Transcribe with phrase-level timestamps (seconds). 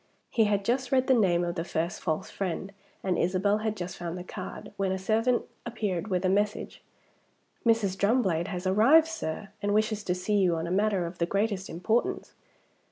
[0.31, 2.71] He had just read the name of the first false friend,
[3.03, 6.81] and Isabel had just found the card, when a servant appeared with a message.
[7.63, 7.95] "Mrs.
[7.95, 11.69] Drumblade has arrived, sir, and wishes to see you on a matter of the greatest
[11.69, 12.33] importance."